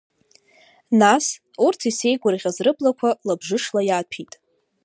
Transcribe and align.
Нас, 1.01 1.25
урҭ 1.65 1.79
исеигәырӷьаз 1.89 2.57
рыблақәа 2.65 3.09
лабжышла 3.27 3.81
иааҭәит. 3.85 4.31